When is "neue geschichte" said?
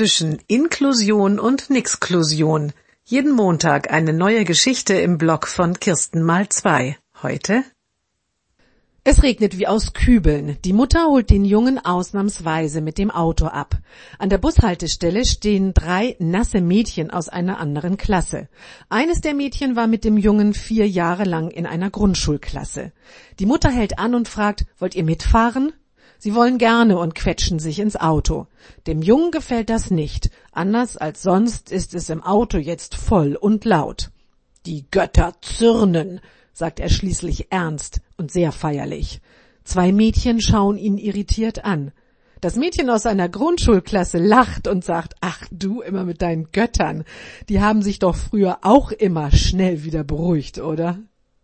4.14-4.94